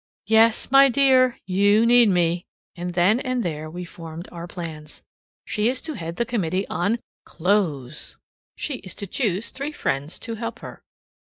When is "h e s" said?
7.85-8.15